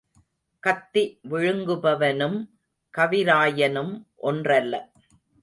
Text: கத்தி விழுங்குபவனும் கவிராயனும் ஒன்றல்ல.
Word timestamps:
கத்தி 0.63 1.03
விழுங்குபவனும் 1.29 2.39
கவிராயனும் 2.97 3.93
ஒன்றல்ல. 4.15 4.73